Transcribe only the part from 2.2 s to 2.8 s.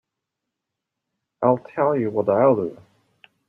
I'll do.